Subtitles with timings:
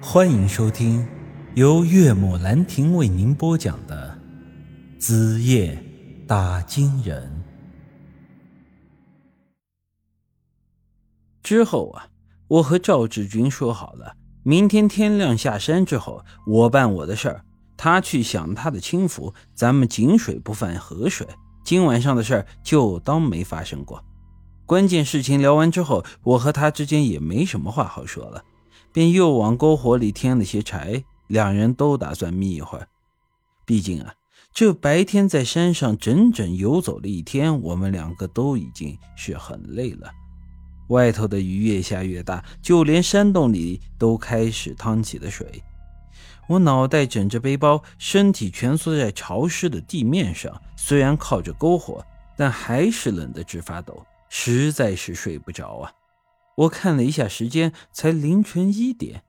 [0.00, 1.06] 欢迎收听
[1.54, 4.18] 由岳母兰亭为您播讲的
[5.00, 5.82] 《子夜
[6.26, 7.44] 打金人》。
[11.42, 12.08] 之后啊，
[12.46, 17.42] 我和赵志军说好了，明天天亮下山之后，我办我的事儿，
[17.76, 21.26] 他去享他的清福，咱们井水不犯河水。
[21.64, 24.04] 今晚上的事儿就当没发生过。
[24.66, 28.44] 关键事情聊完之后，我和他之间也没什么话好说了，
[28.96, 31.04] 便又往篝火里添了些柴。
[31.26, 32.88] 两人都打算眯一会儿，
[33.66, 34.14] 毕竟啊，
[34.54, 40.10] 这白天在山上整整游走了一天，我们两个都已经是很累了。
[40.88, 45.62] 外头的雨越下越大，就连山洞里都开始淌起了水。
[46.48, 52.02] 我脑袋枕着背包，身体蜷缩在潮湿的地面上，虽然靠着篝火，
[52.34, 54.02] 但还是冷得直发抖。
[54.30, 55.92] 实在是睡不着啊！
[56.56, 59.22] 我看了一下时间，才凌晨一点，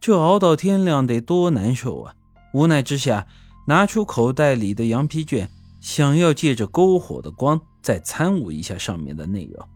[0.00, 2.14] 这熬到天亮得多难受啊！
[2.54, 3.26] 无奈之下，
[3.66, 9.68] 拿出口袋里的羊皮卷，想要借着篝火的光再参悟一下上面的内容。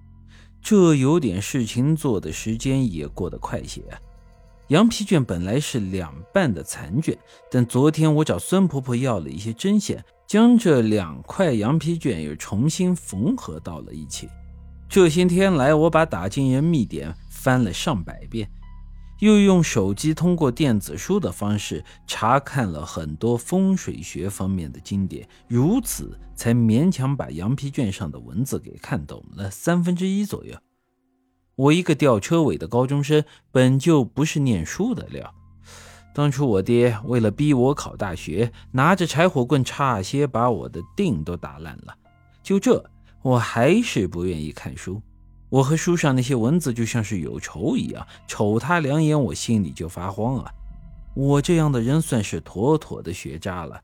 [0.62, 3.82] 这有点事情做的时间也过得快些！
[4.68, 7.18] 羊皮卷本来是两半的残卷，
[7.50, 14.28] 但昨天我找孙婆婆要了一些针线，将这两块羊皮卷又重新缝合到了一起。
[14.88, 18.50] 这些天来，我把打金人秘典翻了上百遍，
[19.18, 30.56] 又用手机通过电子书的方式查看了很多风水学方面的经典，如此才勉强把羊皮卷上的文字给看懂了三分之一左右。
[31.54, 33.22] 我一个吊车尾的高中生，
[33.52, 35.34] 本就不是念书的料。
[36.14, 41.94] 当初我爹为了逼我考大学，拿着柴火棍差些把我的腚都打烂了。
[42.42, 42.82] 就这。
[43.22, 45.02] 我还是不愿意看书，
[45.48, 50.52] 我和书上那些文字就像是有仇一样，瞅他两眼，我心里就发慌啊！
[51.14, 53.82] 我这样的人算是妥妥的学渣了。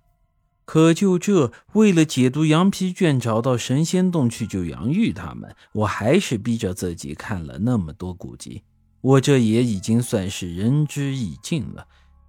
[0.64, 8.62] 可就这，为了解读羊皮卷，找到神仙洞去救杨玉他们，我还是逼着自己看了那么多古籍，
[9.02, 11.86] 我这也已经算是仁至义尽了。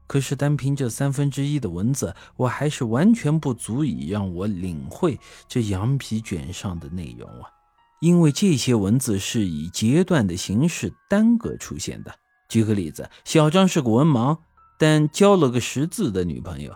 [0.08, 7.50] 可是单凭这三分之一的文字，我还是完全不足以让我领会这羊皮卷上的内容啊！
[8.02, 12.14] 因为这些文字是以截断的形式单个出现的。
[12.48, 14.38] 举个例子，小张是个文盲，
[14.78, 16.76] 但交了个识字的女朋友。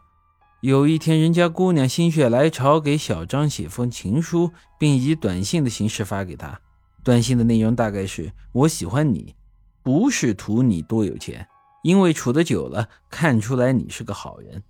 [0.61, 6.59] 有一天，人家姑娘心血来潮给小张写封情书，并以短信的形式发给他。
[7.03, 9.35] 短信的内容大概是：“我喜欢你，
[9.83, 11.47] 不是图你多有钱。”
[11.83, 14.63] 因为处的久了，看出来你是个好人。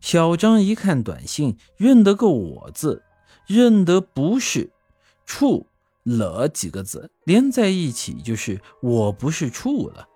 [0.00, 3.04] 小张一看短信，认得个“我”字，
[3.46, 4.72] 认得不是
[5.24, 5.68] “处
[6.02, 10.08] 了”几个字，连在一起就是“我不是处了”。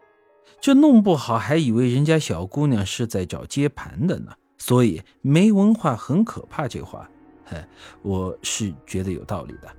[0.61, 4.33] 这弄不好还以为人家小姑娘是在找接盘的呢。
[4.59, 7.09] 所以没文化很可怕，这话，
[7.45, 7.63] 嘿，
[8.03, 9.71] 我是觉得有道理的。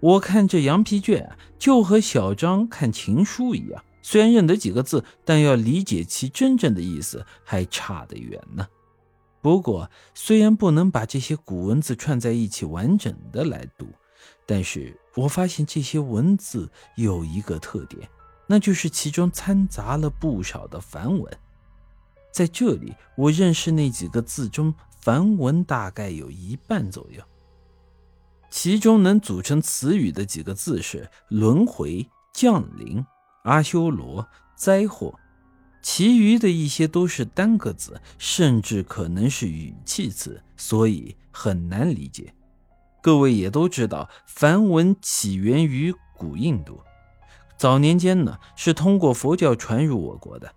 [0.00, 3.82] 我看这羊皮卷啊，就和小张看情书一样。
[4.02, 8.66] 虽然认得几个字，但要理解其真正的意思还差得远呢。
[9.40, 13.86] 不过，虽然不能把这些古文字串在一起完整的来读，
[14.46, 18.08] 但是我发现这些文字有一个特点，
[18.46, 21.38] 那就是其中掺杂了不少的梵文。
[22.32, 27.22] 在这里，我认识那几个字中，梵文大概有一半左右。
[28.48, 33.04] 其中能组成词语的几个字是“轮回”“降临”。
[33.42, 35.18] 阿修罗灾祸，
[35.80, 42.32] 其余的一些都是单个字，甚至可能是语气词，所以很难理解。
[43.02, 46.80] 各位也都知道，梵文起源于古印度，
[47.56, 50.54] 早年间呢是通过佛教传入我国的，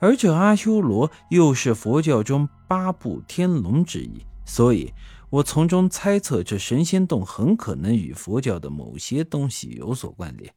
[0.00, 4.92] 而这阿修罗又是佛教中八部天龙之一，所以
[5.30, 10.52] 我从中猜测，这神仙洞很可能与佛教的某些东西有所关联。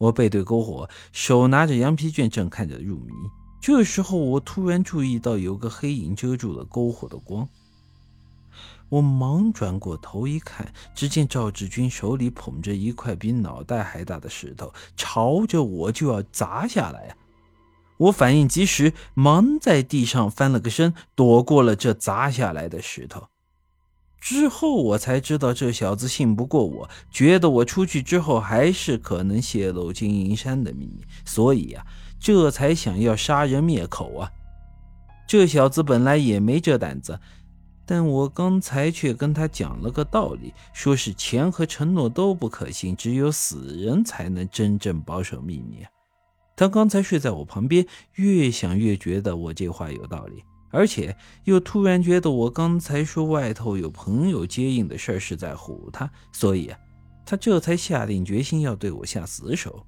[0.00, 3.12] 我背对篝火，手拿着羊皮卷，正看着入迷。
[3.60, 7.46] 这时候，我突然注意到有个黑影遮住了篝火的光。
[8.88, 17.14] 我忙转过头一看，只见赵志军手里捧着一块比脑袋还大的石头，朝着我就要砸下来。
[17.98, 23.26] 我反应及时，忙在地上翻了个身，躲过了这砸下来的石头。
[24.20, 31.84] 之后我才知道，这小子信不过我，觉得我出去之后还是可能泄露金银山的秘密，所以呀，
[32.20, 34.30] 这才想要杀人灭口啊。
[35.26, 37.18] 这小子本来也没这胆子，
[37.86, 45.86] 但我刚才却跟他讲了个道理，说是钱和承诺都不可信，只有死人才能真正保守秘密。
[46.56, 47.86] 他刚才睡在我旁边，
[48.16, 56.78] 越想越觉得我这话有道理，而且又突然觉得我刚才说外头有朋友接应的事是在唬他，所以啊，
[57.26, 59.84] 他这才下定决心要对我下死手。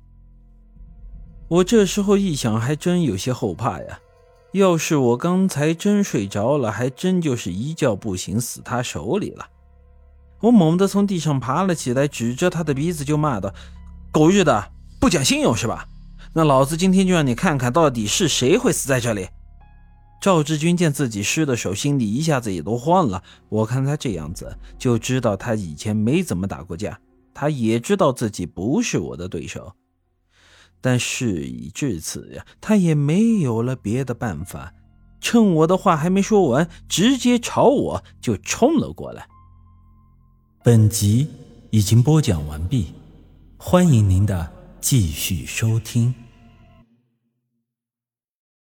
[1.49, 4.01] 我这时候一想，还真有些后怕呀。
[4.53, 9.49] 要是我刚才真睡着了，还真就是一觉不醒，死他手里了。
[10.41, 13.55] 我猛地从地上爬了起来，指着他的鼻子就骂道
[14.13, 15.89] ：“狗日的，不讲信用是吧？
[16.35, 19.29] 那老子今天就让你看看到底是谁会死在这里！”
[20.23, 23.25] 赵志军见自己湿的手，心里一下子也都慌了。
[23.49, 27.01] 我看他这样子，就知道他以前没怎么打过架，
[27.35, 29.75] 他也知道自己不是我的对手。
[30.81, 34.73] 但事已至此呀，他也没有了别的办法。
[35.21, 39.27] 趁我的话还没说完，直接朝我就冲了过来。
[40.63, 41.27] 本集
[41.71, 42.95] 已经播讲完毕，
[43.57, 46.15] 欢迎您的继续收听。